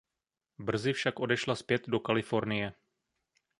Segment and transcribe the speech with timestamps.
[0.59, 2.73] Brzy však odešla zpět do Kalifornie.